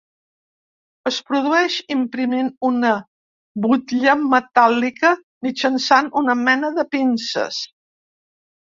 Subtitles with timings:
[1.11, 2.95] Es produeix imprimint una
[3.67, 5.15] butlla metàl·lica
[5.49, 7.65] mitjançant una mena de pinces.